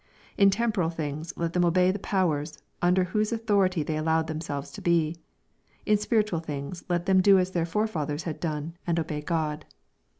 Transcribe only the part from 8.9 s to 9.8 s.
obey God.